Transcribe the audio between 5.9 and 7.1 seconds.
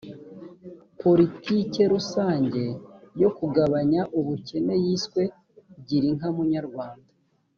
inka munyarwanda